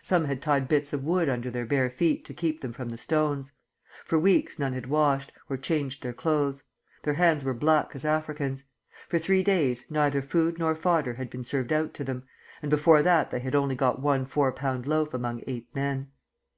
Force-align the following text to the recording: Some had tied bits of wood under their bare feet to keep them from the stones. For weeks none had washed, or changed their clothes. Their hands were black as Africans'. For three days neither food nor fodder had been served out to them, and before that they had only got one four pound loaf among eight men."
Some 0.00 0.24
had 0.24 0.40
tied 0.40 0.68
bits 0.68 0.94
of 0.94 1.04
wood 1.04 1.28
under 1.28 1.50
their 1.50 1.66
bare 1.66 1.90
feet 1.90 2.24
to 2.24 2.32
keep 2.32 2.62
them 2.62 2.72
from 2.72 2.88
the 2.88 2.96
stones. 2.96 3.52
For 4.06 4.18
weeks 4.18 4.58
none 4.58 4.72
had 4.72 4.86
washed, 4.86 5.32
or 5.50 5.58
changed 5.58 6.02
their 6.02 6.14
clothes. 6.14 6.62
Their 7.02 7.12
hands 7.12 7.44
were 7.44 7.52
black 7.52 7.94
as 7.94 8.02
Africans'. 8.02 8.64
For 9.10 9.18
three 9.18 9.42
days 9.42 9.90
neither 9.90 10.22
food 10.22 10.58
nor 10.58 10.74
fodder 10.74 11.12
had 11.12 11.28
been 11.28 11.44
served 11.44 11.74
out 11.74 11.92
to 11.92 12.04
them, 12.04 12.24
and 12.62 12.70
before 12.70 13.02
that 13.02 13.30
they 13.30 13.40
had 13.40 13.54
only 13.54 13.74
got 13.74 14.00
one 14.00 14.24
four 14.24 14.50
pound 14.50 14.86
loaf 14.86 15.12
among 15.12 15.42
eight 15.46 15.68
men." 15.74 16.10